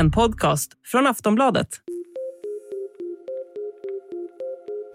En 0.00 0.10
podcast 0.10 0.70
från 0.86 1.06
Aftonbladet. 1.06 1.68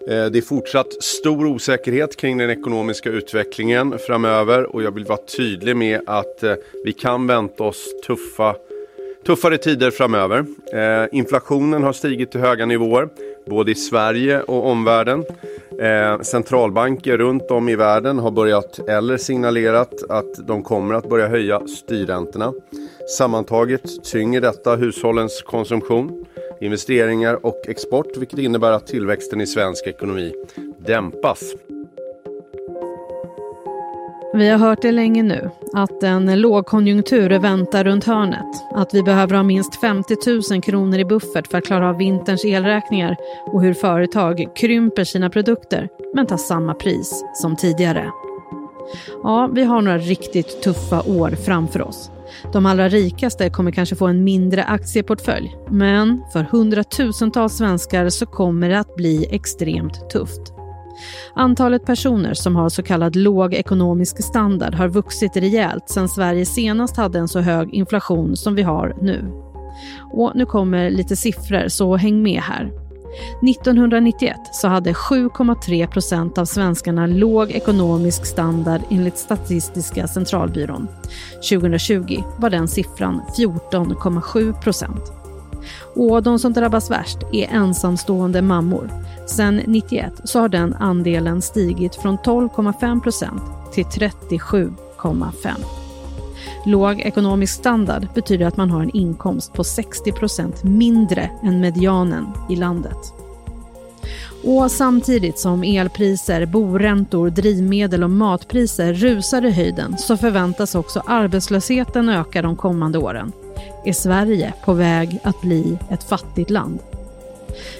Eh, 0.09 0.25
det 0.25 0.38
är 0.38 0.41
fortsatt 0.41 1.04
stor 1.04 1.46
osäkerhet 1.46 2.18
kring 2.18 2.38
den 2.38 2.50
ekonomiska 2.50 3.10
utvecklingen 3.10 3.99
framöver 4.07 4.76
och 4.76 4.83
jag 4.83 4.91
vill 4.91 5.05
vara 5.05 5.20
tydlig 5.38 5.76
med 5.76 6.02
att 6.07 6.43
eh, 6.43 6.54
vi 6.86 6.93
kan 6.93 7.28
vänta 7.28 7.64
oss 7.64 7.86
tuffa, 8.07 8.55
tuffare 9.25 9.57
tider 9.57 9.91
framöver. 9.91 10.46
Eh, 10.73 11.07
inflationen 11.11 11.83
har 11.83 11.93
stigit 11.93 12.32
till 12.32 12.42
höga 12.42 12.65
nivåer 12.65 13.10
både 13.50 13.71
i 13.71 13.75
Sverige 13.75 14.42
och 14.42 14.69
omvärlden. 14.69 15.24
Eh, 15.79 16.21
centralbanker 16.21 17.18
runt 17.18 17.52
om 17.52 17.70
i 17.70 17.75
världen 17.75 18.20
har 18.20 18.32
börjat 18.32 18.79
eller 18.79 19.18
signalerat 19.18 19.93
att 20.09 20.47
de 20.47 20.64
kommer 20.64 20.95
att 20.95 21.09
börja 21.09 21.27
höja 21.27 21.68
styrräntorna. 21.68 22.54
Sammantaget 23.18 24.04
tynger 24.04 24.41
detta 24.41 24.75
hushållens 24.75 25.41
konsumtion 25.41 26.25
investeringar 26.61 27.46
och 27.46 27.61
export 27.68 28.18
vilket 28.18 28.39
innebär 28.39 28.71
att 28.71 28.88
tillväxten 28.88 29.41
i 29.41 29.47
svensk 29.47 29.88
ekonomi 29.88 30.33
dämpas. 30.78 31.54
Vi 34.36 34.50
har 34.50 34.58
hört 34.58 34.81
det 34.81 34.92
länge 34.92 35.23
nu, 35.23 35.50
att 35.73 36.03
en 36.03 36.42
lågkonjunktur 36.42 37.30
väntar 37.30 37.84
runt 37.84 38.03
hörnet. 38.03 38.64
Att 38.72 38.94
vi 38.94 39.03
behöver 39.03 39.36
ha 39.36 39.44
minst 39.44 39.81
50 39.81 40.16
000 40.52 40.61
kronor 40.61 41.00
i 41.00 41.06
buffert 41.06 41.48
för 41.48 41.58
att 41.58 41.66
klara 41.66 41.89
av 41.89 41.98
vinterns 41.98 42.45
elräkningar 42.45 43.17
och 43.45 43.61
hur 43.61 43.73
företag 43.73 44.45
krymper 44.56 45.03
sina 45.03 45.30
produkter 45.30 45.89
men 46.14 46.28
tar 46.28 46.38
samma 46.38 46.73
pris 46.73 47.23
som 47.34 47.56
tidigare. 47.56 48.11
Ja, 49.23 49.50
vi 49.53 49.64
har 49.64 49.81
några 49.81 49.98
riktigt 49.98 50.61
tuffa 50.61 51.02
år 51.02 51.30
framför 51.30 51.81
oss. 51.81 52.11
De 52.53 52.66
allra 52.66 52.89
rikaste 52.89 53.50
kommer 53.50 53.72
kanske 53.72 53.95
få 53.95 54.08
en 54.08 54.23
mindre 54.23 54.64
aktieportfölj, 54.64 55.55
men 55.70 56.23
för 56.33 56.44
hundratusentals 56.44 57.58
svenskar 57.58 58.09
så 58.09 58.25
kommer 58.25 58.70
det 58.70 58.80
att 58.80 58.95
bli 58.95 59.27
extremt 59.31 60.09
tufft. 60.09 60.55
Antalet 61.35 61.85
personer 61.85 62.33
som 62.33 62.55
har 62.55 62.69
så 62.69 62.83
kallad 62.83 63.15
låg 63.15 63.53
ekonomisk 63.53 64.23
standard 64.23 64.73
har 64.73 64.88
vuxit 64.88 65.37
rejält 65.37 65.89
sedan 65.89 66.09
Sverige 66.09 66.45
senast 66.45 66.97
hade 66.97 67.19
en 67.19 67.27
så 67.27 67.39
hög 67.39 67.73
inflation 67.73 68.35
som 68.37 68.55
vi 68.55 68.61
har 68.61 68.95
nu. 69.02 69.31
Och 70.13 70.31
nu 70.35 70.45
kommer 70.45 70.89
lite 70.89 71.15
siffror, 71.15 71.67
så 71.67 71.95
häng 71.95 72.23
med 72.23 72.41
här. 72.41 72.71
1991 73.49 74.37
så 74.52 74.67
hade 74.67 74.93
7,3 74.93 75.87
procent 75.87 76.37
av 76.37 76.45
svenskarna 76.45 77.07
låg 77.07 77.52
ekonomisk 77.52 78.25
standard 78.25 78.81
enligt 78.89 79.17
Statistiska 79.17 80.07
centralbyrån. 80.07 80.87
2020 81.49 82.23
var 82.37 82.49
den 82.49 82.67
siffran 82.67 83.21
14,7 83.37 84.61
procent. 84.61 85.14
Och 85.95 86.23
de 86.23 86.39
som 86.39 86.53
drabbas 86.53 86.91
värst 86.91 87.17
är 87.31 87.47
ensamstående 87.47 88.41
mammor. 88.41 88.89
Sedan 89.27 89.61
91 89.67 90.13
så 90.23 90.39
har 90.39 90.49
den 90.49 90.73
andelen 90.73 91.41
stigit 91.41 91.95
från 91.95 92.17
12,5 92.17 93.02
procent 93.02 93.41
till 93.73 93.86
37,5. 93.86 95.49
Låg 96.66 97.02
ekonomisk 97.02 97.53
standard 97.53 98.08
betyder 98.13 98.45
att 98.45 98.58
man 98.58 98.69
har 98.69 98.81
en 98.81 98.95
inkomst 98.95 99.53
på 99.53 99.63
60% 99.63 100.66
mindre 100.66 101.30
än 101.43 101.59
medianen 101.59 102.27
i 102.49 102.55
landet. 102.55 103.13
Och 104.43 104.71
samtidigt 104.71 105.39
som 105.39 105.63
elpriser, 105.63 106.45
boräntor, 106.45 107.30
drivmedel 107.30 108.03
och 108.03 108.09
matpriser 108.09 108.93
rusar 108.93 109.45
i 109.45 109.52
höjden 109.52 109.97
så 109.97 110.17
förväntas 110.17 110.75
också 110.75 111.03
arbetslösheten 111.05 112.09
öka 112.09 112.41
de 112.41 112.55
kommande 112.55 112.97
åren. 112.97 113.31
Är 113.86 113.94
Sverige 113.94 114.53
på 114.66 114.73
väg 114.73 115.19
att 115.23 115.41
bli 115.41 115.78
ett 115.89 116.03
fattigt 116.03 116.50
land? 116.50 116.80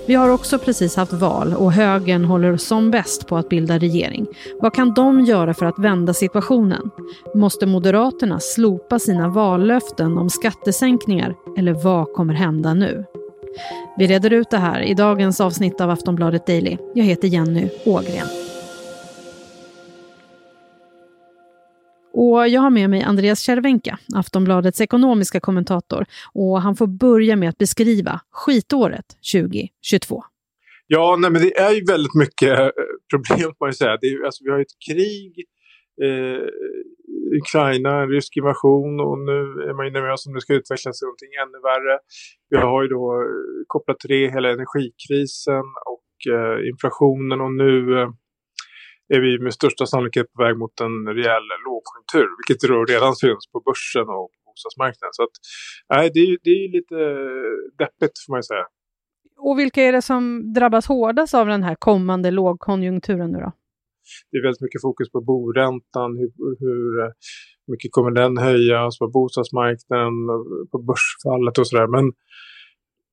Vi 0.08 0.14
har 0.14 0.30
också 0.30 0.59
precis 0.59 0.96
haft 0.96 1.13
val 1.13 1.53
och 1.53 1.72
högern 1.72 2.25
håller 2.25 2.57
som 2.57 2.91
bäst 2.91 3.28
på 3.28 3.38
att 3.38 3.50
bilda 3.50 3.78
regering. 3.78 4.28
Vad 4.62 4.74
kan 4.74 4.94
de 4.94 5.22
göra 5.22 5.53
för 5.53 5.66
att 5.66 5.79
vända 5.79 6.13
situationen? 6.13 6.90
Måste 7.35 7.66
Moderaterna 7.66 8.40
slopa 8.40 9.00
sina 9.00 9.29
vallöften 9.29 10.18
om 10.18 10.29
skattesänkningar 10.29 11.35
eller 11.57 11.74
vad 11.74 12.13
kommer 12.13 12.34
hända 12.34 12.74
nu? 12.74 13.06
Vi 13.97 14.08
reder 14.08 14.34
ut 14.34 14.50
det 14.50 14.58
här 14.58 14.81
i 14.81 14.94
dagens 14.94 15.41
avsnitt 15.41 15.81
av 15.81 15.90
Aftonbladet 15.90 16.47
Daily. 16.47 16.78
Jag 16.94 17.06
heter 17.06 17.28
Jenny 17.28 17.69
Ågren. 17.85 18.44
Och 22.18 22.48
jag 22.48 22.62
har 22.62 22.70
med 22.70 22.90
mig 22.90 23.02
Andreas 23.02 23.40
Cervenka, 23.40 24.00
Aftonbladets 24.16 24.81
ekonomiska 24.81 25.40
kommentator. 25.40 26.06
Och 26.34 26.62
han 26.62 26.76
får 26.76 26.88
börja 26.88 27.36
med 27.36 27.50
att 27.50 27.58
beskriva 27.58 28.22
skitåret 28.31 29.06
2022. 29.34 30.24
Ja, 30.88 31.18
nej, 31.20 31.31
men 31.31 31.42
det 31.42 31.58
är 31.58 31.72
ju 31.72 31.84
väldigt 31.86 32.16
mycket 32.16 32.59
eh, 32.59 32.70
problem, 33.12 33.40
problem 33.40 33.53
man 33.59 33.74
säga. 33.74 33.98
Det 34.02 34.08
är, 34.08 34.26
alltså, 34.26 34.44
vi 34.44 34.52
har 34.52 34.59
ett 34.59 34.78
krig, 34.90 35.34
eh, 36.06 36.46
Ukraina, 37.42 38.02
en 38.02 38.09
rysk 38.09 38.38
invasion 38.38 39.00
och 39.00 39.20
nu 39.20 39.40
är 39.70 39.74
man 39.78 39.86
ju 39.86 39.92
nervös 39.92 40.28
om 40.28 40.34
det 40.34 40.42
ska 40.42 40.53
utvecklas 40.53 41.00
till 41.00 41.06
någonting 41.06 41.34
ännu 41.44 41.59
värre. 41.70 41.96
Vi 42.50 42.58
har 42.58 42.84
ju 42.84 42.88
då 42.88 43.03
eh, 43.22 43.64
kopplat 43.68 44.00
till 44.00 44.09
det 44.09 44.34
hela 44.36 44.50
energikrisen 44.50 45.68
och 45.94 46.34
eh, 46.36 46.58
inflationen 46.72 47.42
och 47.42 47.53
nu 47.64 48.00
eh, 48.00 48.09
är 49.13 49.19
vi 49.25 49.39
med 49.39 49.53
största 49.53 49.85
sannolikhet 49.85 50.33
på 50.33 50.43
väg 50.43 50.57
mot 50.57 50.79
en 50.81 51.07
rejäl 51.17 51.45
lågkonjunktur. 51.67 52.27
Vilket 52.39 52.89
redan 52.93 53.16
syns 53.16 53.43
på 53.53 53.59
börsen 53.67 54.07
och 54.19 54.31
bostadsmarknaden. 54.45 55.13
Så 55.17 55.23
att, 55.23 55.35
nej, 55.93 56.11
det, 56.13 56.19
är, 56.19 56.38
det 56.43 56.49
är 56.49 56.71
lite 56.77 56.97
deppigt 57.83 58.16
får 58.25 58.31
man 58.33 58.39
ju 58.39 58.43
säga. 58.43 58.66
Och 59.38 59.59
vilka 59.59 59.81
är 59.81 59.91
det 59.91 60.01
som 60.01 60.53
drabbas 60.53 60.88
hårdast 60.88 61.33
av 61.33 61.47
den 61.47 61.63
här 61.63 61.75
kommande 61.75 62.31
lågkonjunkturen 62.31 63.31
nu 63.31 63.39
då? 63.39 63.51
Det 64.31 64.38
är 64.38 64.43
väldigt 64.43 64.61
mycket 64.61 64.81
fokus 64.81 65.11
på 65.11 65.22
boräntan, 65.22 66.09
hur, 66.19 66.31
hur 66.59 67.13
mycket 67.72 67.91
kommer 67.91 68.11
den 68.11 68.37
höjas 68.37 68.99
på 68.99 69.07
bostadsmarknaden, 69.07 70.13
på 70.72 70.77
börsfallet 70.89 71.57
och 71.57 71.67
sådär. 71.67 71.87
Men 71.87 72.05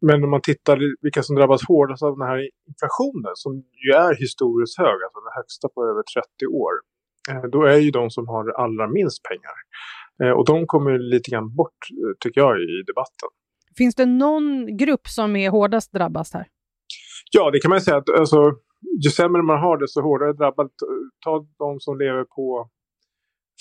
men 0.03 0.25
om 0.25 0.31
man 0.31 0.41
tittar 0.41 0.79
vilka 1.03 1.23
som 1.23 1.37
drabbas 1.37 1.69
hårdast 1.69 2.03
av 2.03 2.19
den 2.19 2.29
här 2.29 2.39
inflationen 2.69 3.33
som 3.35 3.53
ju 3.85 3.91
är 4.07 4.15
historiskt 4.15 4.79
hög, 4.79 4.99
alltså 5.05 5.21
den 5.21 5.37
högsta 5.41 5.69
på 5.69 5.85
över 5.85 6.03
30 6.03 6.47
år. 6.47 6.73
Eh, 7.31 7.51
då 7.51 7.65
är 7.65 7.79
ju 7.79 7.91
de 7.91 8.11
som 8.11 8.29
har 8.29 8.51
allra 8.51 8.89
minst 8.89 9.23
pengar. 9.23 9.57
Eh, 10.23 10.37
och 10.39 10.47
de 10.47 10.67
kommer 10.67 10.99
lite 10.99 11.31
grann 11.31 11.57
bort 11.57 11.81
eh, 11.91 12.13
tycker 12.21 12.41
jag 12.41 12.61
i 12.61 12.83
debatten. 12.87 13.29
Finns 13.77 13.95
det 13.95 14.07
någon 14.07 14.77
grupp 14.77 15.07
som 15.09 15.37
är 15.37 15.51
hårdast 15.51 15.93
drabbas 15.93 16.35
här? 16.35 16.47
Ja, 17.31 17.51
det 17.51 17.59
kan 17.61 17.69
man 17.69 17.81
säga. 17.81 17.97
Att, 17.97 18.11
alltså, 18.11 18.53
ju 19.05 19.11
sämre 19.11 19.43
man 19.43 19.59
har 19.59 19.77
det 19.79 19.89
så 19.89 20.01
hårdare 20.03 20.33
drabbat. 20.33 20.73
Ta 21.25 21.47
de 21.59 21.81
som 21.81 21.99
lever 21.99 22.25
på 22.25 22.69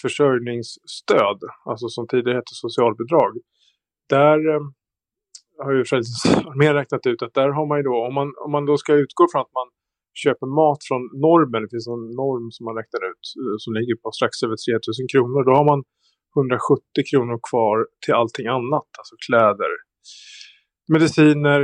försörjningsstöd, 0.02 1.40
alltså 1.66 1.88
som 1.88 2.08
tidigare 2.08 2.35
hette 2.35 2.53
socialbidrag. 2.53 3.38
Där 4.09 4.40
har 5.63 5.73
ju 5.77 5.83
Frälsningsarmén 5.85 6.73
räknat 6.79 7.05
ut 7.11 7.22
att 7.22 7.33
där 7.33 7.49
har 7.57 7.66
man 7.72 7.77
ju 7.79 7.83
då, 7.83 7.95
om 8.07 8.13
man, 8.19 8.27
om 8.45 8.51
man 8.55 8.66
då 8.69 8.75
ska 8.77 8.91
utgå 9.03 9.23
från 9.31 9.41
att 9.45 9.57
man 9.59 9.69
köper 10.23 10.47
mat 10.59 10.81
från 10.89 11.01
normen, 11.25 11.59
det 11.63 11.72
finns 11.73 11.88
en 11.95 12.07
norm 12.23 12.45
som 12.55 12.63
man 12.67 12.75
räknar 12.79 13.01
ut 13.11 13.23
eh, 13.41 13.55
som 13.63 13.72
ligger 13.77 13.95
på 14.01 14.07
strax 14.17 14.33
över 14.45 14.57
3000 14.57 15.07
kronor, 15.13 15.41
då 15.49 15.53
har 15.59 15.67
man 15.72 15.81
170 16.35 17.09
kronor 17.11 17.38
kvar 17.49 17.77
till 18.03 18.16
allting 18.22 18.47
annat, 18.59 18.89
alltså 18.99 19.16
kläder, 19.25 19.72
mediciner 20.94 21.61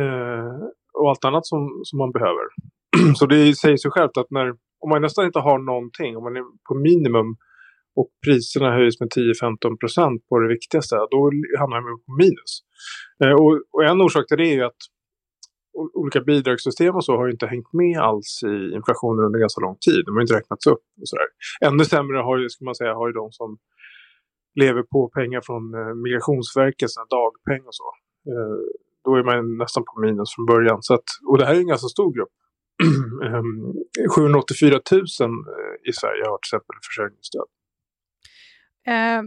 eh, 0.00 0.54
och 0.98 1.08
allt 1.10 1.24
annat 1.28 1.46
som, 1.52 1.62
som 1.88 1.96
man 2.02 2.12
behöver. 2.16 2.46
Så 3.18 3.24
det 3.32 3.54
säger 3.62 3.76
sig 3.76 3.90
självt 3.90 4.16
att 4.20 4.30
när, 4.30 4.48
om 4.82 4.88
man 4.90 5.02
nästan 5.02 5.26
inte 5.26 5.38
har 5.48 5.58
någonting, 5.58 6.10
om 6.16 6.22
man 6.26 6.36
är 6.36 6.44
på 6.68 6.74
minimum 6.88 7.30
och 8.00 8.10
priserna 8.24 8.70
höjs 8.78 9.00
med 9.00 9.08
10-15% 9.08 10.18
på 10.28 10.38
det 10.38 10.48
viktigaste, 10.48 10.94
då 10.96 11.20
hamnar 11.60 11.80
man 11.80 12.00
på 12.06 12.12
minus. 12.22 12.52
Eh, 13.24 13.32
och, 13.32 13.52
och, 13.72 13.84
en 13.84 14.00
orsak 14.00 14.26
till 14.28 14.36
det 14.36 14.48
är 14.52 14.54
ju 14.54 14.64
att 14.64 14.82
olika 15.94 16.20
bidragssystem 16.20 16.94
och 16.94 17.04
så 17.04 17.16
har 17.16 17.28
inte 17.28 17.46
hängt 17.46 17.72
med 17.72 17.98
alls 17.98 18.40
i 18.42 18.74
inflationen 18.74 19.24
under 19.24 19.38
ganska 19.38 19.60
lång 19.60 19.76
tid. 19.86 20.02
De 20.06 20.14
har 20.14 20.20
inte 20.20 20.34
räknats 20.34 20.66
upp 20.66 20.84
och 21.00 21.08
sådär. 21.08 21.28
Ännu 21.66 21.84
sämre 21.84 22.18
har 22.18 22.38
ju, 22.38 22.48
ska 22.48 22.64
man 22.64 22.74
säga, 22.74 22.94
har 22.94 23.08
ju 23.08 23.12
de 23.12 23.32
som 23.32 23.58
lever 24.54 24.82
på 24.82 25.08
pengar 25.08 25.40
från 25.40 25.74
eh, 25.74 25.94
Migrationsverket, 25.94 26.90
dagpeng 27.10 27.64
och 27.66 27.74
så. 27.74 27.88
Eh, 28.30 28.56
då 29.04 29.14
är 29.16 29.24
man 29.24 29.58
nästan 29.58 29.84
på 29.84 30.00
minus 30.00 30.34
från 30.34 30.46
början. 30.46 30.78
Så 30.82 30.94
att, 30.94 31.08
och 31.28 31.38
det 31.38 31.46
här 31.46 31.54
är 31.54 31.58
en 31.58 31.74
ganska 31.74 31.88
stor 31.88 32.12
grupp. 32.16 32.34
Ehm, 33.26 33.74
784 34.16 34.80
000 34.92 35.00
eh, 35.00 35.90
i 35.90 35.92
Sverige 35.92 36.24
har 36.30 36.38
till 36.38 36.48
exempel 36.48 36.76
försörjningsstöd. 36.88 37.48
Ehm, 38.86 39.24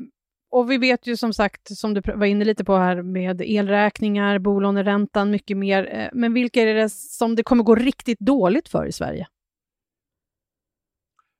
och 0.53 0.71
vi 0.71 0.77
vet 0.77 1.07
ju 1.07 1.17
som 1.17 1.33
sagt, 1.33 1.77
som 1.77 1.93
du 1.93 2.01
var 2.15 2.25
inne 2.25 2.45
lite 2.45 2.65
på 2.65 2.75
här, 2.75 3.01
med 3.01 3.41
elräkningar, 3.41 4.39
bolåneräntan, 4.39 5.31
mycket 5.31 5.57
mer. 5.57 5.95
Eh, 5.95 6.09
men 6.13 6.33
vilka 6.33 6.61
är 6.61 6.73
det 6.73 6.89
som 6.89 7.35
det 7.35 7.43
kommer 7.43 7.63
gå 7.63 7.75
riktigt 7.75 8.19
dåligt 8.19 8.69
för 8.69 8.85
i 8.85 8.91
Sverige? 8.91 9.27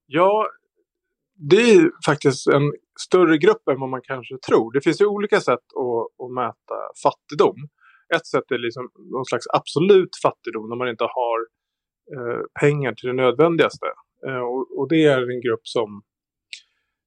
Ja, 0.06 0.48
det 1.36 1.56
är 1.56 1.92
faktiskt 2.06 2.48
en 2.48 2.74
större 3.00 3.38
grupp 3.38 3.68
än 3.68 3.80
vad 3.80 3.89
man 3.89 4.01
kanske 4.04 4.38
tror. 4.48 4.74
Det 4.74 4.81
finns 4.81 5.01
ju 5.01 5.06
olika 5.06 5.39
sätt 5.39 5.65
att, 5.83 6.25
att 6.25 6.33
mäta 6.33 6.77
fattigdom. 7.04 7.57
Ett 8.15 8.27
sätt 8.27 8.51
är 8.51 8.57
liksom 8.57 8.89
någon 9.12 9.25
slags 9.25 9.45
absolut 9.54 10.15
fattigdom 10.24 10.69
när 10.69 10.75
man 10.75 10.89
inte 10.89 11.04
har 11.04 11.39
eh, 12.15 12.42
pengar 12.62 12.94
till 12.94 13.07
det 13.07 13.15
nödvändigaste. 13.24 13.86
Eh, 14.27 14.44
och, 14.51 14.80
och, 14.80 14.89
det 14.89 15.04
är 15.06 15.21
en 15.31 15.42
grupp 15.42 15.68
som 15.68 16.01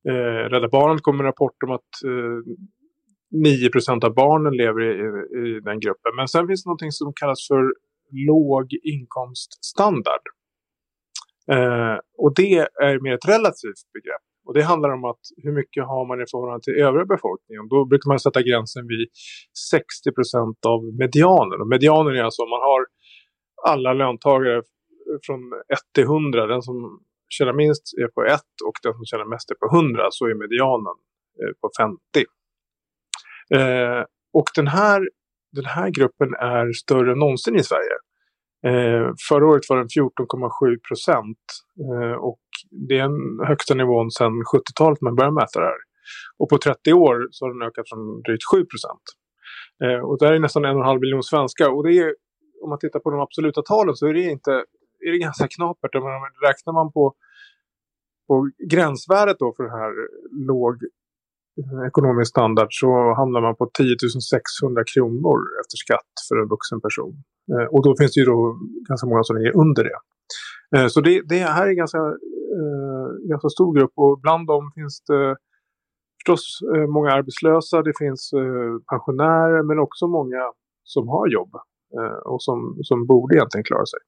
eh, 0.08 0.42
Rädda 0.50 0.68
Barnen 0.68 0.98
kommer 0.98 1.16
med 1.16 1.24
en 1.24 1.32
rapport 1.32 1.62
om 1.62 1.70
att 1.70 1.92
eh, 2.04 2.54
9 3.30 3.70
av 4.02 4.14
barnen 4.14 4.56
lever 4.56 4.80
i, 4.82 4.90
i, 5.04 5.56
i, 5.56 5.60
den 5.60 5.80
gruppen. 5.80 6.12
Men 6.16 6.28
sen 6.28 6.46
finns 6.46 6.64
det 6.64 6.68
någonting 6.68 6.92
som 6.92 7.12
kallas 7.20 7.46
för 7.48 7.74
låg 8.30 8.66
inkomststandard. 8.82 10.24
Eh, 11.52 11.96
och 12.18 12.34
det 12.34 12.58
är 12.58 13.02
mer 13.02 13.14
ett 13.14 13.28
relativt 13.28 13.82
begrepp. 13.94 14.26
Och 14.46 14.54
det 14.54 14.62
handlar 14.62 14.90
om 14.90 15.04
att 15.04 15.20
hur 15.42 15.52
mycket 15.52 15.84
har 15.84 16.06
man 16.08 16.20
i 16.22 16.24
förhållande 16.30 16.62
till 16.64 16.74
övriga 16.86 17.04
befolkningen. 17.04 17.68
Då 17.68 17.84
brukar 17.84 18.08
man 18.08 18.18
sätta 18.18 18.42
gränsen 18.42 18.86
vid 18.86 19.08
60% 19.72 20.66
av 20.66 20.80
medianen. 21.02 21.60
Och 21.60 21.68
medianen 21.68 22.16
är 22.16 22.22
alltså 22.22 22.42
om 22.42 22.50
man 22.50 22.60
har 22.70 22.82
alla 23.70 23.92
löntagare 23.92 24.62
från 25.26 25.40
1 25.72 25.78
till 25.94 26.04
100. 26.04 26.46
Den 26.46 26.62
som 26.62 27.00
tjänar 27.28 27.52
minst 27.52 27.82
är 28.02 28.08
på 28.08 28.24
1 28.24 28.40
och 28.66 28.76
den 28.82 28.92
som 28.92 29.04
tjänar 29.04 29.24
mest 29.24 29.50
är 29.50 29.54
på 29.54 29.76
100 29.76 30.08
så 30.10 30.26
är 30.26 30.34
medianen 30.34 30.96
eh, 31.40 31.52
på 31.60 31.70
50. 31.78 31.98
Eh, 33.58 34.04
och 34.32 34.48
den 34.54 34.66
här, 34.66 35.08
den 35.52 35.64
här 35.64 35.90
gruppen 35.90 36.34
är 36.34 36.72
större 36.72 37.12
än 37.12 37.18
någonsin 37.18 37.56
i 37.56 37.62
Sverige. 37.62 37.96
Eh, 38.68 39.06
förra 39.28 39.46
året 39.46 39.68
var 39.68 39.76
den 39.76 39.88
14,7 39.88 40.76
procent 40.88 41.44
eh, 41.84 42.16
och 42.28 42.44
det 42.88 42.98
är 42.98 43.02
den 43.08 43.46
högsta 43.46 43.74
nivån 43.74 44.10
sedan 44.10 44.32
70-talet 44.54 45.00
man 45.00 45.14
började 45.16 45.34
mäta 45.34 45.60
det 45.60 45.66
här. 45.66 45.82
Och 46.38 46.48
på 46.48 46.58
30 46.58 46.92
år 46.92 47.28
så 47.30 47.44
har 47.44 47.52
den 47.54 47.68
ökat 47.68 47.88
från 47.88 48.22
drygt 48.22 48.46
7 48.52 48.64
procent. 48.72 49.04
Eh, 49.84 50.00
och 50.06 50.18
det 50.18 50.26
här 50.26 50.34
är 50.34 50.38
nästan 50.38 50.64
en 50.64 50.76
och 50.76 50.82
en 50.82 50.86
halv 50.86 51.00
miljon 51.00 51.22
svenskar. 51.22 51.68
Och 51.74 51.82
det 51.86 51.98
är, 51.98 52.14
om 52.62 52.68
man 52.70 52.78
tittar 52.78 53.00
på 53.00 53.10
de 53.10 53.20
absoluta 53.20 53.62
talen 53.62 53.94
så 53.96 54.06
är 54.06 54.14
det, 54.14 54.22
inte, 54.36 54.64
är 55.06 55.12
det 55.12 55.18
ganska 55.18 55.48
knapert. 55.48 55.94
Räknar 56.48 56.72
man 56.72 56.92
på, 56.92 57.14
på 58.28 58.50
gränsvärdet 58.70 59.36
då 59.38 59.54
för 59.56 59.62
den 59.62 59.72
här 59.72 59.92
låg 60.52 60.74
eh, 61.60 61.86
ekonomisk 61.88 62.30
standard 62.30 62.68
så 62.70 63.14
hamnar 63.14 63.40
man 63.40 63.56
på 63.56 63.70
10 63.78 63.96
600 64.30 64.84
kronor 64.94 65.38
efter 65.60 65.76
skatt 65.84 66.12
för 66.28 66.36
en 66.42 66.48
vuxen 66.48 66.80
person. 66.80 67.12
Eh, 67.52 67.66
och 67.74 67.82
då 67.84 67.96
finns 67.98 68.12
det 68.14 68.20
ju 68.20 68.26
då 68.26 68.58
ganska 68.88 69.06
många 69.06 69.22
som 69.24 69.36
ligger 69.36 69.56
under 69.56 69.82
det. 69.84 69.98
Eh, 70.76 70.86
så 70.92 71.00
det, 71.00 71.22
det 71.28 71.38
här 71.38 71.66
är 71.66 71.70
en 71.70 71.82
ganska, 71.84 72.02
ganska 73.30 73.48
stor 73.48 73.70
grupp 73.76 73.92
och 73.94 74.20
bland 74.20 74.46
dem 74.46 74.72
finns 74.74 75.02
det 75.08 75.36
förstås 76.18 76.60
många 76.88 77.10
arbetslösa, 77.10 77.82
det 77.82 77.92
finns 77.98 78.30
pensionärer 78.90 79.62
men 79.62 79.78
också 79.78 80.06
många 80.06 80.42
som 80.82 81.08
har 81.08 81.26
jobb 81.28 81.52
och 82.24 82.42
som, 82.42 82.78
som 82.82 83.06
borde 83.06 83.34
egentligen 83.36 83.64
klara 83.64 83.86
sig. 83.86 84.00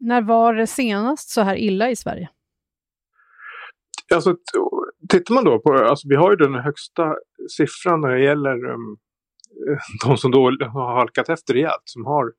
När 0.00 0.22
var 0.22 0.54
det 0.54 0.66
senast 0.66 1.30
så 1.30 1.40
här 1.40 1.56
illa 1.56 1.90
i 1.90 1.96
Sverige? 1.96 2.28
Alltså, 4.14 4.36
tittar 5.08 5.34
man 5.34 5.44
då 5.44 5.58
på, 5.58 5.74
alltså 5.74 6.08
vi 6.08 6.16
har 6.16 6.30
ju 6.30 6.36
den 6.36 6.54
högsta 6.54 7.14
siffran 7.56 8.00
när 8.00 8.08
det 8.08 8.22
gäller 8.22 8.70
um, 8.70 8.98
de 10.06 10.16
som 10.16 10.30
då 10.30 10.50
har 10.60 10.94
halkat 10.94 11.28
efter 11.28 11.54
rejält, 11.54 11.82
som 11.84 12.04
har 12.04 12.32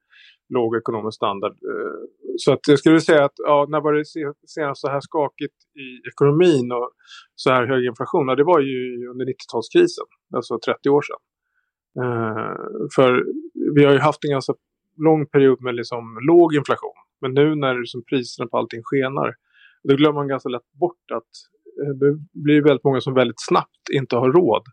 låg 0.49 0.75
ekonomisk 0.75 1.15
standard. 1.15 1.51
Eh, 1.51 2.01
så 2.37 2.53
att 2.53 2.67
jag 2.67 2.79
skulle 2.79 3.01
säga 3.01 3.25
att 3.25 3.33
ja, 3.37 3.65
när 3.69 3.81
var 3.81 3.93
det 3.93 4.05
senast 4.47 4.81
så 4.81 4.89
här 4.89 5.01
skakigt 5.01 5.55
i 5.75 6.07
ekonomin 6.07 6.71
och 6.71 6.91
så 7.35 7.49
här 7.51 7.67
hög 7.67 7.85
inflation? 7.85 8.27
Ja, 8.27 8.35
det 8.35 8.43
var 8.43 8.59
ju 8.59 9.07
under 9.07 9.25
90-talskrisen, 9.25 10.07
alltså 10.35 10.59
30 10.59 10.89
år 10.89 11.01
sedan. 11.01 11.21
Eh, 12.03 12.55
för 12.95 13.25
vi 13.75 13.85
har 13.85 13.93
ju 13.93 13.99
haft 13.99 14.23
en 14.23 14.31
ganska 14.31 14.53
lång 14.97 15.27
period 15.27 15.61
med 15.61 15.75
liksom 15.75 16.19
låg 16.27 16.55
inflation. 16.55 16.97
Men 17.21 17.33
nu 17.33 17.55
när 17.55 17.79
liksom 17.79 18.03
priserna 18.09 18.47
på 18.47 18.57
allting 18.57 18.81
skenar, 18.83 19.35
då 19.83 19.95
glömmer 19.95 20.19
man 20.19 20.27
ganska 20.27 20.49
lätt 20.49 20.71
bort 20.79 21.05
att 21.13 21.31
eh, 21.81 21.93
det 22.01 22.17
blir 22.33 22.61
väldigt 22.61 22.83
många 22.83 23.01
som 23.01 23.13
väldigt 23.13 23.41
snabbt 23.47 23.83
inte 23.93 24.15
har 24.15 24.31
råd 24.31 24.63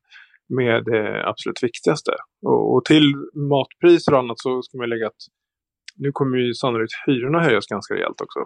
med 0.49 0.85
det 0.85 1.29
absolut 1.29 1.63
viktigaste. 1.63 2.13
Och, 2.43 2.75
och 2.75 2.85
till 2.85 3.15
matpriser 3.51 4.13
och 4.13 4.19
annat 4.19 4.41
så 4.41 4.63
ska 4.63 4.79
man 4.79 4.89
lägga 4.89 5.07
att 5.07 5.23
nu 5.97 6.13
kommer 6.13 6.39
ju 6.39 6.55
sannolikt 6.55 6.93
hyrorna 7.07 7.41
höjas 7.41 7.67
ganska 7.67 7.95
rejält 7.95 8.21
också 8.21 8.41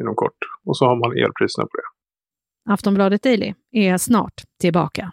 inom 0.00 0.14
kort. 0.14 0.38
Och 0.66 0.76
så 0.76 0.84
har 0.84 0.96
man 0.96 1.16
elpriserna 1.16 1.64
på 1.64 1.76
det. 1.76 1.88
Aftonbladet 2.72 3.22
Daily 3.22 3.54
är 3.72 3.98
snart 3.98 4.42
tillbaka. 4.60 5.12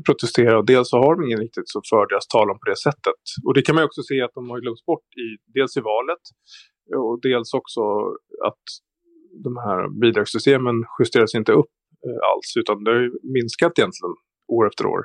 protestera 0.05 0.57
och 0.57 0.65
dels 0.65 0.89
så 0.89 0.97
har 0.97 1.15
de 1.15 1.25
ingen 1.25 1.39
riktigt 1.39 1.69
så 1.69 1.81
för 1.89 2.07
deras 2.07 2.27
talan 2.27 2.59
på 2.59 2.65
det 2.69 2.79
sättet. 2.87 3.21
Och 3.45 3.53
det 3.53 3.61
kan 3.61 3.75
man 3.75 3.83
också 3.83 4.01
se 4.03 4.21
att 4.21 4.33
de 4.33 4.49
har 4.49 4.59
glömts 4.59 4.85
bort 4.85 5.07
i, 5.25 5.27
dels 5.53 5.77
i 5.77 5.81
valet 5.81 6.23
och 6.95 7.19
dels 7.21 7.53
också 7.53 7.81
att 8.49 8.63
de 9.43 9.57
här 9.57 9.99
bidragssystemen 10.01 10.75
justeras 10.99 11.35
inte 11.35 11.51
upp 11.51 11.73
eh, 12.07 12.19
alls 12.29 12.49
utan 12.59 12.83
det 12.83 12.91
har 12.91 12.99
ju 12.99 13.11
minskat 13.23 13.79
egentligen 13.79 14.15
år 14.47 14.67
efter 14.67 14.85
år. 14.85 15.01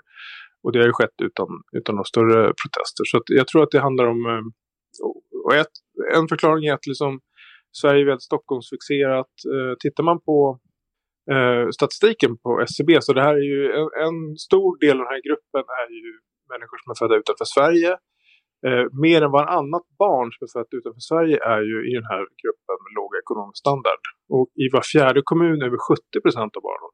Och 0.62 0.72
det 0.72 0.78
har 0.78 0.86
ju 0.86 0.92
skett 0.92 1.18
utan, 1.22 1.48
utan 1.72 1.94
några 1.94 2.04
större 2.04 2.42
protester. 2.60 3.04
Så 3.04 3.22
jag 3.26 3.48
tror 3.48 3.62
att 3.62 3.70
det 3.70 3.80
handlar 3.80 4.06
om... 4.06 4.26
Eh, 4.26 4.44
och 5.44 5.54
ett, 5.54 5.74
en 6.14 6.28
förklaring 6.28 6.66
är 6.66 6.74
att 6.74 6.86
liksom, 6.86 7.20
Sverige 7.72 8.02
är 8.02 8.06
väldigt 8.06 8.22
Stockholmsfixerat. 8.22 9.32
Eh, 9.54 9.74
tittar 9.78 10.04
man 10.04 10.20
på 10.20 10.58
eh, 11.34 11.64
statistiken 11.78 12.32
på 12.44 12.50
SCB. 12.70 12.90
Så 13.00 13.12
det 13.12 13.22
här 13.28 13.34
är 13.42 13.46
ju 13.52 13.60
en, 13.78 13.88
en, 14.06 14.18
stor 14.46 14.70
del 14.84 14.96
av 14.98 15.04
den 15.04 15.12
här 15.14 15.22
gruppen 15.28 15.64
är 15.82 15.88
ju 16.06 16.12
människor 16.52 16.78
som 16.80 16.90
är 16.92 16.98
födda 17.02 17.14
utanför 17.22 17.48
Sverige. 17.56 17.90
Eh, 18.66 18.84
mer 19.04 19.20
än 19.24 19.32
varannat 19.38 19.86
barn 20.04 20.28
som 20.32 20.40
är 20.46 20.50
fött 20.56 20.72
utanför 20.78 21.04
Sverige 21.10 21.36
är 21.54 21.62
ju 21.70 21.76
i 21.90 21.92
den 21.98 22.08
här 22.12 22.22
gruppen 22.42 22.76
med 22.84 22.92
låg 22.98 23.10
ekonomisk 23.22 23.58
standard. 23.64 24.02
Och 24.36 24.48
i 24.64 24.66
var 24.74 24.84
fjärde 24.92 25.20
kommun 25.30 25.58
över 25.66 25.78
70 25.88 26.20
procent 26.24 26.52
av 26.58 26.62
barnen. 26.70 26.90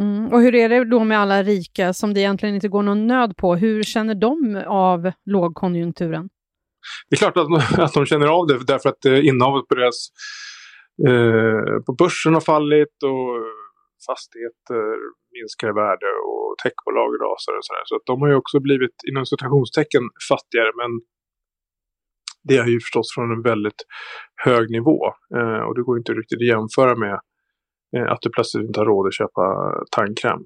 Mm. 0.00 0.32
Och 0.32 0.40
hur 0.40 0.54
är 0.54 0.68
det 0.68 0.84
då 0.84 1.04
med 1.04 1.18
alla 1.18 1.42
rika 1.42 1.92
som 1.92 2.14
det 2.14 2.20
egentligen 2.20 2.54
inte 2.54 2.68
går 2.68 2.82
någon 2.82 3.06
nöd 3.06 3.36
på? 3.36 3.54
Hur 3.54 3.82
känner 3.82 4.14
de 4.14 4.62
av 4.66 5.12
lågkonjunkturen? 5.26 6.28
Det 7.10 7.14
är 7.14 7.18
klart 7.18 7.36
att, 7.36 7.78
att 7.78 7.92
de 7.92 8.06
känner 8.06 8.26
av 8.26 8.46
det 8.46 8.66
därför 8.66 8.88
att 8.88 9.04
eh, 9.04 9.26
innehavet 9.26 9.68
på 9.68 9.74
deras 9.74 10.08
eh, 11.08 11.82
på 11.86 11.92
börsen 11.98 12.34
har 12.34 12.40
fallit 12.40 13.02
och 13.04 13.28
fastigheter 14.10 14.84
minskar 15.36 15.68
i 15.72 15.76
värde 15.84 16.10
och 16.30 16.48
techbolag 16.64 17.10
rasar 17.26 17.52
och 17.58 17.64
sådär. 17.68 17.84
Så 17.88 17.94
att 17.96 18.06
de 18.10 18.14
har 18.22 18.28
ju 18.32 18.36
också 18.42 18.56
blivit 18.68 18.96
inom 19.10 19.24
citationstecken 19.32 20.04
fattigare 20.30 20.72
men 20.80 20.90
det 22.48 22.56
är 22.56 22.66
ju 22.66 22.80
förstås 22.80 23.14
från 23.14 23.32
en 23.36 23.42
väldigt 23.42 23.80
hög 24.46 24.70
nivå 24.70 24.98
eh, 25.36 25.62
och 25.66 25.74
det 25.74 25.82
går 25.82 25.98
inte 25.98 26.12
riktigt 26.12 26.42
att 26.42 26.52
jämföra 26.54 26.94
med 27.04 27.16
eh, 27.96 28.12
att 28.12 28.22
du 28.22 28.30
plötsligt 28.30 28.66
inte 28.68 28.80
har 28.80 28.86
råd 28.86 29.06
att 29.06 29.14
köpa 29.14 29.44
tandkräm. 29.96 30.42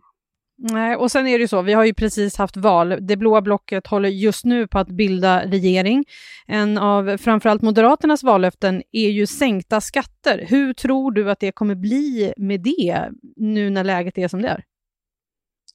Nej, 0.59 0.97
och 0.97 1.11
sen 1.11 1.27
är 1.27 1.39
det 1.39 1.43
ju 1.43 1.49
så, 1.49 1.63
vi 1.63 1.73
har 1.73 1.85
ju 1.85 1.95
precis 1.95 2.37
haft 2.37 2.57
val. 2.57 2.97
Det 3.01 3.17
blåa 3.17 3.43
blocket 3.43 3.87
håller 3.87 4.09
just 4.09 4.45
nu 4.45 4.67
på 4.67 4.79
att 4.79 4.89
bilda 4.89 5.47
regering. 5.47 6.05
En 6.47 6.79
av 6.79 7.17
framförallt 7.17 7.63
Moderaternas 7.63 8.23
vallöften 8.23 8.83
är 8.93 9.09
ju 9.09 9.27
sänkta 9.27 9.81
skatter. 9.81 10.45
Hur 10.49 10.73
tror 10.73 11.13
du 11.13 11.31
att 11.31 11.41
det 11.41 11.53
kommer 11.53 11.75
bli 11.75 12.33
med 12.37 12.63
det 12.63 13.11
nu 13.37 13.71
när 13.71 13.85
läget 13.85 14.19
är 14.19 14.29
som 14.29 14.43
det 14.43 14.49
är? 14.49 14.65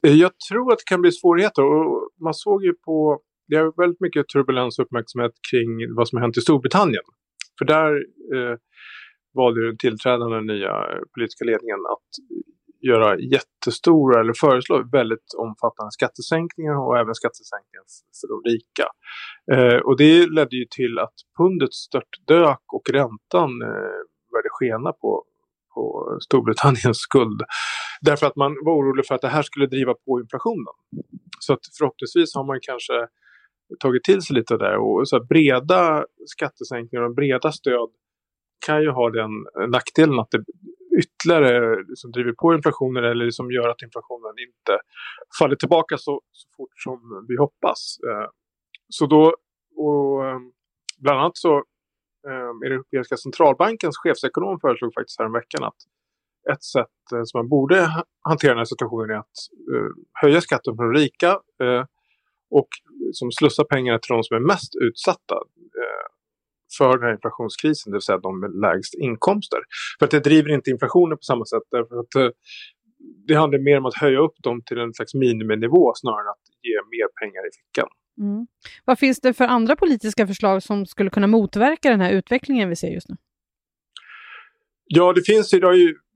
Eh, 0.08 0.14
jag 0.14 0.32
tror 0.50 0.72
att 0.74 0.78
det 0.78 0.90
kan 0.90 1.02
bli 1.02 1.12
svårigheter 1.12 1.64
och 1.64 2.10
man 2.24 2.34
såg 2.34 2.64
ju 2.64 2.74
på, 2.74 3.20
det 3.48 3.56
är 3.56 3.82
väldigt 3.82 4.02
mycket 4.02 4.28
turbulens 4.28 4.80
och 4.80 4.86
uppmärksamhet 4.86 5.32
kring 5.52 5.96
vad 5.96 6.08
som 6.08 6.18
har 6.18 6.22
hänt 6.22 6.38
i 6.38 6.42
Storbritannien. 6.42 7.04
För 7.58 7.66
där 7.66 7.92
eh, 8.36 8.58
valde 9.34 9.66
den 9.68 9.78
tillträdande 9.78 10.54
nya 10.54 10.74
politiska 11.14 11.46
ledningen 11.46 11.80
att 11.96 12.10
göra 12.82 13.20
jättestora 13.20 14.20
eller 14.20 14.34
föreslå 14.34 14.84
väldigt 14.92 15.34
omfattande 15.38 15.92
skattesänkningar 15.92 16.76
och 16.88 16.98
även 16.98 17.16
skattesänkningar 17.16 17.84
för 18.22 18.28
de 18.34 18.38
rika. 18.52 18.88
Eh, 19.54 19.80
och 19.88 19.98
det 19.98 20.28
ledde 20.28 20.56
ju 20.56 20.66
till 20.66 21.00
att 21.00 21.14
pundet 21.38 21.74
stört 21.74 22.14
dök 22.28 22.64
och 22.74 22.90
räntan 22.90 23.62
eh, 23.62 24.00
började 24.32 24.50
skena 24.52 24.92
på, 24.92 25.24
på 25.74 25.84
Storbritanniens 26.22 26.98
skuld. 26.98 27.42
Därför 28.02 28.28
att 28.28 28.36
man 28.36 28.52
var 28.66 28.74
orolig 28.74 29.06
för 29.06 29.16
att 29.16 29.22
det 29.22 29.28
här 29.28 29.42
skulle 29.42 29.66
driva 29.66 29.94
på 29.94 30.20
inflationen. 30.20 30.76
Så 31.40 31.54
att 31.54 31.60
förhoppningsvis 31.78 32.36
har 32.36 32.44
man 32.44 32.60
kanske 32.62 32.94
tagit 33.80 34.04
till 34.04 34.22
sig 34.22 34.36
lite 34.36 34.54
av 34.54 34.60
det 34.60 34.78
och 34.78 35.08
så 35.10 35.24
breda 35.24 36.06
skattesänkningar 36.26 37.04
och 37.04 37.16
breda 37.16 37.52
stöd 37.52 37.90
kan 38.66 38.82
ju 38.82 38.90
ha 38.90 39.10
den 39.10 39.32
nackdelen 39.70 40.20
att 40.20 40.32
det 40.32 40.44
ytterligare 41.00 41.84
liksom 41.90 42.12
driver 42.12 42.34
på 42.34 42.54
inflationen 42.54 43.04
eller 43.04 43.30
som 43.30 43.52
gör 43.52 43.70
att 43.70 43.82
inflationen 43.82 44.36
inte 44.48 44.74
faller 45.40 45.56
tillbaka 45.56 45.98
så, 45.98 46.22
så 46.32 46.48
fort 46.58 46.74
som 46.76 47.26
vi 47.28 47.38
hoppas. 47.38 47.98
Eh, 48.08 48.30
så 48.90 49.06
då, 49.06 49.36
och 49.76 50.26
ehm, 50.28 50.52
bland 50.98 51.20
annat 51.20 51.38
så 51.38 51.54
ehm, 52.28 52.58
Europeiska 52.66 53.18
centralbankens 53.18 53.98
chefsekonom 53.98 54.60
föreslog 54.60 54.94
faktiskt 54.94 55.20
häromveckan 55.20 55.64
att 55.64 55.80
ett 56.54 56.64
sätt 56.64 57.02
eh, 57.14 57.22
som 57.24 57.40
man 57.40 57.50
borde 57.50 58.06
hantera 58.30 58.52
den 58.52 58.58
här 58.58 58.66
situationen 58.66 59.10
är 59.10 59.20
att 59.20 59.38
eh, 59.74 59.92
höja 60.14 60.42
skatten 60.42 60.76
för 60.76 60.84
de 60.84 60.94
rika 60.94 61.40
och 62.52 62.68
som 63.12 63.32
slussa 63.32 63.64
pengarna 63.64 64.00
till 64.00 64.14
de 64.16 64.24
som 64.24 64.38
är 64.38 64.48
mest 64.54 64.76
utsatta 64.76 65.36
för 66.78 66.98
den 66.98 67.04
här 67.04 67.14
inflationskrisen, 67.14 67.92
det 67.92 67.96
vill 67.96 68.02
säga 68.02 68.18
de 68.18 68.40
med 68.40 68.52
lägst 68.62 68.94
inkomster. 68.94 69.60
För 70.00 70.06
att 70.06 70.12
det 70.12 70.20
driver 70.20 70.50
inte 70.50 70.70
inflationen 70.70 71.18
på 71.18 71.24
samma 71.24 71.46
sätt 71.46 71.64
därför 71.72 71.96
att 72.00 72.16
eh, 72.16 72.32
det 73.28 73.34
handlar 73.34 73.60
mer 73.60 73.78
om 73.78 73.86
att 73.86 73.96
höja 73.96 74.20
upp 74.20 74.36
dem 74.44 74.62
till 74.66 74.78
en 74.78 74.94
slags 74.94 75.14
miniminivå 75.14 75.92
snarare 75.96 76.22
än 76.22 76.30
att 76.30 76.48
ge 76.64 76.76
mer 76.96 77.08
pengar 77.22 77.48
i 77.48 77.52
fickan. 77.60 77.90
Mm. 78.22 78.48
Vad 78.86 79.00
finns 79.00 79.20
det 79.22 79.34
för 79.34 79.46
andra 79.46 79.76
politiska 79.76 80.28
förslag 80.28 80.64
som 80.64 80.86
skulle 80.86 81.10
kunna 81.10 81.28
motverka 81.28 81.90
den 81.90 82.02
här 82.02 82.12
utvecklingen 82.12 82.70
vi 82.70 82.76
ser 82.76 82.88
just 82.88 83.10
nu? 83.10 83.16
Ja, 84.86 85.14
det 85.14 85.22
finns 85.26 85.54
ju, 85.54 85.60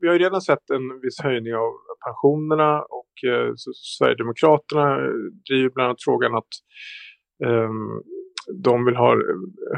vi 0.01 0.07
har 0.07 0.15
ju 0.15 0.19
redan 0.19 0.41
sett 0.41 0.69
en 0.69 1.01
viss 1.01 1.19
höjning 1.24 1.55
av 1.55 1.71
pensionerna 2.05 2.81
och 2.81 3.29
eh, 3.29 3.53
Sverigedemokraterna 3.97 4.97
driver 5.50 5.69
bland 5.69 5.85
annat 5.85 6.03
frågan 6.05 6.35
att 6.35 6.53
um, 7.45 8.03
de 8.54 8.86
vill 8.86 8.96
ha 8.96 9.16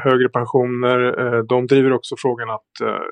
högre 0.02 0.28
pensioner. 0.28 0.98
Eh, 1.20 1.42
de 1.42 1.66
driver 1.66 1.92
också 1.92 2.14
frågan 2.18 2.50
att 2.50 2.80
eh, 2.82 3.06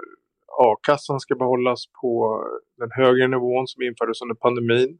a-kassan 0.66 1.20
ska 1.20 1.34
behållas 1.34 1.84
på 2.02 2.42
den 2.78 2.90
högre 2.90 3.28
nivån 3.28 3.66
som 3.66 3.82
infördes 3.82 4.22
under 4.22 4.34
pandemin. 4.34 4.98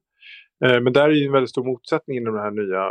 Eh, 0.64 0.80
men 0.82 0.92
där 0.92 1.08
är 1.08 1.14
ju 1.14 1.26
en 1.26 1.32
väldigt 1.32 1.50
stor 1.50 1.64
motsättning 1.64 2.16
inom 2.16 2.34
det 2.34 2.40
här 2.40 2.50
nya 2.50 2.82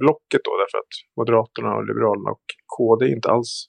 blocket 0.00 0.40
då 0.44 0.52
därför 0.62 0.78
att 0.78 0.94
Moderaterna 1.16 1.70
och 1.76 1.86
Liberalerna 1.86 2.30
och 2.30 2.46
KD 2.76 3.06
är 3.06 3.14
inte 3.14 3.30
alls 3.30 3.66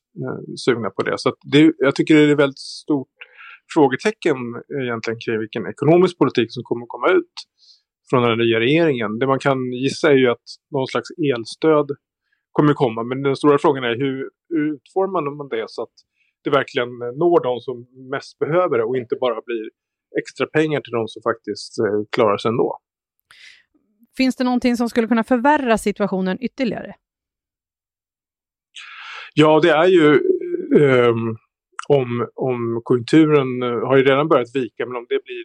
sugna 0.66 0.90
på 0.90 1.02
det. 1.04 1.18
Så 1.18 1.34
det, 1.52 1.74
jag 1.78 1.96
tycker 1.96 2.14
det 2.16 2.22
är 2.22 2.32
ett 2.32 2.40
väldigt 2.46 2.66
stort 2.84 3.18
frågetecken 3.74 4.38
egentligen 4.84 5.20
kring 5.26 5.40
vilken 5.40 5.68
ekonomisk 5.68 6.18
politik 6.18 6.48
som 6.50 6.64
kommer 6.64 6.84
att 6.84 6.96
komma 6.96 7.10
ut 7.18 7.36
från 8.10 8.24
den 8.24 8.38
nya 8.38 8.60
regeringen. 8.60 9.20
Det 9.20 9.28
man 9.28 9.40
kan 9.40 9.60
gissa 9.84 10.12
är 10.12 10.20
ju 10.24 10.30
att 10.30 10.48
någon 10.72 10.88
slags 10.88 11.10
elstöd 11.34 11.88
kommer 12.51 12.74
komma. 12.74 13.03
Men 13.03 13.24
den 13.24 13.36
stora 13.36 13.58
frågan 13.58 13.84
är 13.84 13.96
hur 13.96 14.29
utformar 14.50 15.36
man 15.38 15.50
det 15.50 15.65
så 15.67 15.84
att 15.84 15.96
det 16.43 16.50
verkligen 16.50 16.89
når 16.89 17.43
de 17.43 17.60
som 17.60 17.88
mest 18.10 18.39
behöver 18.39 18.77
det 18.77 18.84
och 18.84 18.98
inte 18.98 19.15
bara 19.22 19.41
blir 19.46 19.70
extra 20.20 20.48
pengar 20.48 20.81
till 20.81 20.91
de 20.91 21.08
som 21.08 21.22
faktiskt 21.22 21.79
eh, 21.79 22.01
klarar 22.15 22.38
sig 22.38 22.50
ändå. 22.50 22.77
Finns 24.17 24.36
det 24.36 24.43
någonting 24.43 24.77
som 24.77 24.89
skulle 24.89 25.08
kunna 25.08 25.24
förvärra 25.24 25.77
situationen 25.77 26.38
ytterligare? 26.41 26.93
Ja, 29.34 29.60
det 29.60 29.70
är 29.70 29.88
ju 29.88 30.20
um, 31.10 31.38
om, 31.88 32.27
om 32.36 32.81
konjunkturen 32.84 33.63
uh, 33.63 33.88
har 33.88 33.98
ju 33.98 34.03
redan 34.03 34.27
börjat 34.27 34.55
vika, 34.55 34.86
men 34.86 34.96
om 34.96 35.05
det 35.10 35.24
blir 35.24 35.43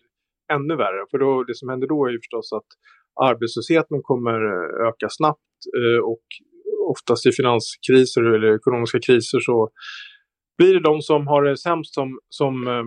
ännu 0.53 0.77
värre. 0.77 1.07
För 1.11 1.19
då, 1.19 1.45
det 1.45 1.55
som 1.55 1.69
händer 1.69 1.87
då 1.87 2.07
är 2.07 2.11
ju 2.11 2.19
förstås 2.19 2.53
att 2.53 2.67
arbetslösheten 3.31 4.03
kommer 4.03 4.45
uh, 4.45 4.89
öka 4.89 5.07
snabbt 5.11 5.41
och 6.03 6.25
oftast 6.93 7.27
i 7.27 7.33
finanskriser 7.33 8.23
eller 8.35 8.57
ekonomiska 8.57 8.99
kriser 9.07 9.41
så 9.41 9.57
blir 10.59 10.75
det 10.75 10.89
de 10.91 11.03
som 11.03 11.27
har 11.27 11.43
det 11.43 11.57
sämst 11.57 11.95
som, 11.95 12.09
som 12.29 12.55
eh, 12.67 12.87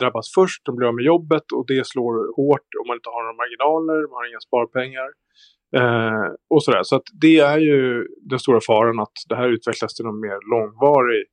drabbas 0.00 0.26
först. 0.38 0.60
De 0.66 0.76
blir 0.76 0.88
av 0.88 0.94
med 0.94 1.04
jobbet 1.04 1.46
och 1.56 1.64
det 1.66 1.86
slår 1.86 2.14
hårt 2.38 2.68
om 2.80 2.86
man 2.88 2.96
inte 2.98 3.10
har 3.14 3.22
några 3.22 3.40
marginaler, 3.42 4.00
man 4.10 4.18
har 4.20 4.28
inga 4.30 4.46
sparpengar. 4.48 5.08
Eh, 5.80 6.28
och 6.54 6.62
sådär. 6.64 6.82
Så 6.82 6.96
att 6.96 7.08
det 7.20 7.38
är 7.38 7.58
ju 7.58 8.06
den 8.30 8.38
stora 8.38 8.60
faran 8.66 9.00
att 9.00 9.16
det 9.28 9.36
här 9.36 9.48
utvecklas 9.48 9.94
till 9.94 10.06
en 10.06 10.20
mer 10.20 10.38
långvarig 10.54 11.24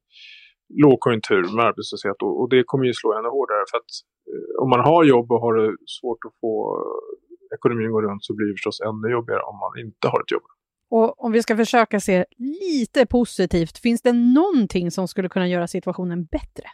lågkonjunktur 0.83 1.43
med 1.55 1.65
arbetslöshet 1.65 2.17
och, 2.25 2.33
och, 2.41 2.49
det 2.49 2.63
kommer 2.65 2.85
ju 2.85 2.93
slå 2.93 3.09
ännu 3.17 3.29
hårdare 3.37 3.63
för 3.71 3.77
att 3.77 3.93
eh, 4.31 4.63
om 4.63 4.69
man 4.69 4.79
har 4.79 5.03
jobb 5.03 5.31
och 5.31 5.41
har 5.45 5.53
det 5.59 5.69
svårt 5.97 6.21
att 6.27 6.35
få 6.41 6.53
eh, 6.79 7.55
ekonomin 7.55 7.87
att 7.87 7.91
gå 7.97 8.01
runt 8.01 8.23
så 8.25 8.35
blir 8.35 8.47
det 8.47 8.57
förstås 8.59 8.81
ännu 8.89 9.07
jobbigare 9.17 9.41
om 9.51 9.57
man 9.65 9.73
inte 9.85 10.05
har 10.11 10.19
ett 10.21 10.31
jobb. 10.31 10.47
Och 10.95 11.23
om 11.25 11.31
vi 11.31 11.41
ska 11.41 11.57
försöka 11.57 11.99
se 11.99 12.25
lite 12.37 13.05
positivt, 13.05 13.77
finns 13.77 14.01
det 14.01 14.13
någonting 14.13 14.91
som 14.91 15.07
skulle 15.07 15.29
kunna 15.29 15.47
göra 15.47 15.67
situationen 15.67 16.25
bättre? 16.25 16.67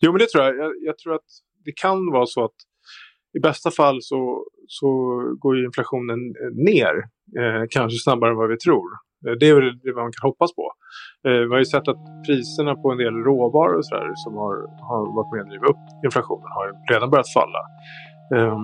Jo, 0.00 0.12
men 0.12 0.18
det 0.18 0.28
tror 0.28 0.44
jag. 0.44 0.56
jag. 0.56 0.72
jag. 0.80 0.98
tror 0.98 1.14
att 1.14 1.28
det 1.64 1.72
kan 1.72 2.12
vara 2.12 2.26
så 2.26 2.44
att 2.44 2.58
i 3.38 3.40
bästa 3.40 3.70
fall 3.70 3.98
så, 4.02 4.44
så 4.66 4.88
går 5.38 5.64
inflationen 5.64 6.18
eh, 6.18 6.52
ner, 6.70 6.94
eh, 7.40 7.64
kanske 7.70 7.98
snabbare 7.98 8.30
än 8.30 8.36
vad 8.36 8.48
vi 8.48 8.56
tror. 8.56 8.88
Eh, 9.26 9.32
det 9.40 9.46
är 9.48 9.54
väl 9.54 9.78
det 9.78 9.94
man 9.94 10.12
kan 10.12 10.28
hoppas 10.28 10.54
på. 10.54 10.72
Eh, 11.26 11.40
vi 11.46 11.52
har 11.54 11.58
ju 11.58 11.64
sett 11.64 11.88
att 11.88 12.02
priserna 12.26 12.74
på 12.74 12.90
en 12.92 12.98
del 12.98 13.14
råvaror 13.14 13.76
och 13.78 13.86
så 13.86 13.94
där, 13.94 14.12
som 14.14 14.34
har, 14.34 14.54
har 14.88 15.02
varit 15.16 15.32
med 15.32 15.42
och 15.42 15.48
drivit 15.48 15.70
upp 15.70 15.84
inflationen 16.04 16.50
har 16.58 16.66
redan 16.92 17.10
börjat 17.10 17.32
falla. 17.38 17.62
Eh, 18.34 18.58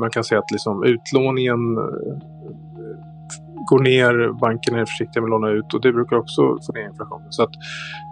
man 0.00 0.10
kan 0.10 0.24
säga 0.24 0.38
att 0.38 0.50
liksom 0.50 0.84
utlåningen 0.84 1.60
eh, 1.76 2.33
går 3.66 3.78
ner, 3.78 4.32
bankerna 4.32 4.80
är 4.80 4.84
försiktiga 4.84 5.22
med 5.22 5.26
att 5.26 5.40
låna 5.40 5.48
ut 5.48 5.74
och 5.74 5.80
det 5.80 5.92
brukar 5.92 6.16
också 6.16 6.58
få 6.66 6.72
ner 6.72 6.88
inflationen. 6.88 7.32
Så 7.32 7.42
att 7.42 7.50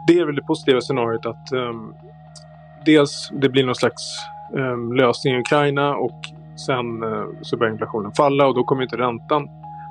det 0.06 0.18
är 0.18 0.26
väl 0.26 0.37
det 0.37 0.42
positiva 0.42 0.80
scenariot 0.80 1.26
att 1.26 1.52
um, 1.52 1.94
dels 2.87 3.30
det 3.32 3.49
blir 3.49 3.64
någon 3.64 3.75
slags 3.75 4.02
um, 4.52 4.92
lösning 4.92 5.35
i 5.35 5.40
Ukraina 5.40 5.97
och 5.97 6.21
sen 6.66 7.02
uh, 7.02 7.25
så 7.42 7.56
börjar 7.56 7.73
inflationen 7.73 8.12
falla 8.12 8.47
och 8.47 8.54
då 8.54 8.64
kommer 8.64 8.82
inte 8.82 8.97
räntan 8.97 9.49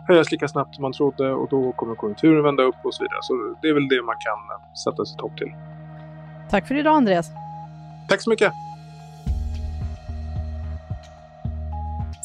höjas 0.07 0.31
lika 0.31 0.47
snabbt 0.47 0.75
som 0.75 0.81
man 0.81 0.93
trodde 0.93 1.33
och 1.33 1.47
då 1.49 1.71
kommer 1.71 1.95
konjunkturen 1.95 2.43
vända 2.43 2.63
upp 2.63 2.75
och 2.83 2.93
så 2.93 3.03
vidare. 3.03 3.19
Så 3.21 3.55
det 3.61 3.67
är 3.67 3.73
väl 3.73 3.87
det 3.87 4.01
man 4.01 4.15
kan 4.19 4.39
uh, 4.57 4.73
sätta 4.73 5.05
sitt 5.05 5.21
hopp 5.21 5.37
till. 5.37 5.51
Tack 6.49 6.67
för 6.67 6.75
idag 6.75 6.95
Andreas. 6.95 7.31
Tack 8.07 8.21
så 8.21 8.29
mycket. 8.29 8.53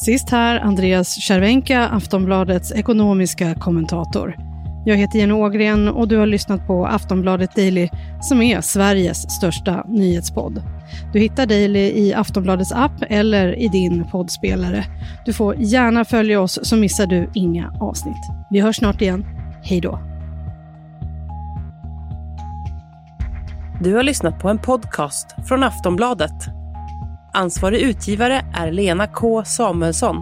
Sist 0.07 0.31
här 0.31 0.61
Andreas 0.61 1.09
Cervenka, 1.09 1.89
Aftonbladets 1.89 2.73
ekonomiska 2.73 3.55
kommentator. 3.55 4.37
Jag 4.85 4.97
heter 4.97 5.19
Jenny 5.19 5.33
Ågren 5.33 5.89
och 5.89 6.09
du 6.09 6.17
har 6.17 6.27
lyssnat 6.27 6.67
på 6.67 6.87
Aftonbladet 6.87 7.55
Daily 7.55 7.89
som 8.21 8.43
är 8.43 8.61
Sveriges 8.61 9.31
största 9.31 9.85
nyhetspodd. 9.89 10.63
Du 11.13 11.19
hittar 11.19 11.47
Daily 11.47 11.81
i 11.81 12.15
Aftonbladets 12.15 12.73
app 12.73 12.93
eller 13.01 13.59
i 13.59 13.69
din 13.69 14.05
poddspelare. 14.05 14.85
Du 15.25 15.33
får 15.33 15.55
gärna 15.59 16.05
följa 16.05 16.41
oss 16.41 16.59
så 16.63 16.77
missar 16.77 17.07
du 17.07 17.31
inga 17.35 17.73
avsnitt. 17.81 18.23
Vi 18.51 18.61
hörs 18.61 18.77
snart 18.77 19.01
igen. 19.01 19.27
Hej 19.63 19.81
då! 19.81 19.99
Du 23.83 23.95
har 23.95 24.03
lyssnat 24.03 24.39
på 24.39 24.49
en 24.49 24.59
podcast 24.59 25.27
från 25.49 25.63
Aftonbladet 25.63 26.56
Ansvarig 27.37 27.81
utgivare 27.81 28.45
är 28.55 28.73
Lena 28.73 29.07
K 29.07 29.45
Samuelsson. 29.45 30.17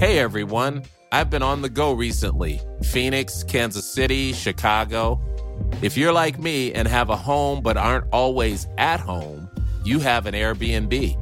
Hey 0.00 0.18
everyone. 0.18 0.82
I've 1.12 1.30
been 1.30 1.42
on 1.42 1.62
the 1.62 1.68
go 1.68 1.92
recently 1.92 2.60
Phoenix, 2.92 3.44
Kansas 3.44 3.94
City, 3.94 4.32
Chicago. 4.32 5.20
If 5.82 5.96
you're 5.96 6.24
like 6.24 6.38
me 6.38 6.72
and 6.74 6.88
have 6.88 7.10
a 7.10 7.16
home 7.16 7.62
but 7.62 7.76
aren't 7.76 8.04
always 8.12 8.66
at 8.78 9.00
home, 9.00 9.48
you 9.84 10.00
have 10.00 10.26
an 10.26 10.34
Airbnb. 10.34 11.21